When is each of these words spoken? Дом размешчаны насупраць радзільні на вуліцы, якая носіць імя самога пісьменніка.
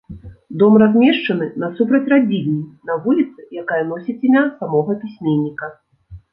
Дом 0.61 0.73
размешчаны 0.83 1.47
насупраць 1.65 2.09
радзільні 2.15 2.63
на 2.91 2.97
вуліцы, 3.05 3.39
якая 3.65 3.79
носіць 3.93 4.19
імя 4.31 4.45
самога 4.59 4.99
пісьменніка. 5.07 5.75